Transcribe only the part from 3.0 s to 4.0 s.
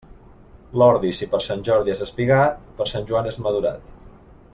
Joan és madurat.